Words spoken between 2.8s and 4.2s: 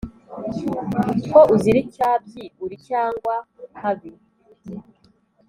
cyanga-habi,